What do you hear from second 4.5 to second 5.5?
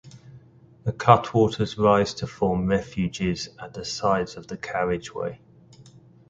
carriageway.